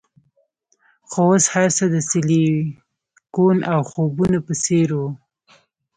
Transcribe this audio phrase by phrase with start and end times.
[1.09, 5.09] خو اوس هرڅه د سیلیکون او خوبونو په څیر وو